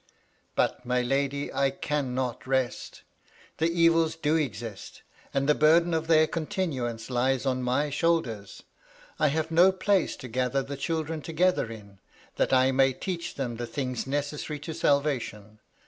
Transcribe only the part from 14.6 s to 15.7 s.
to salvation.